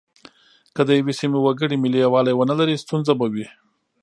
که 0.75 0.81
د 0.87 0.89
یوې 0.99 1.13
سیمې 1.19 1.39
وګړي 1.41 1.75
ملي 1.83 1.99
یووالی 2.01 2.33
ونه 2.35 2.53
لري 2.59 2.75
ستونزه 2.83 3.13
به 3.19 3.27
وي. 3.33 3.45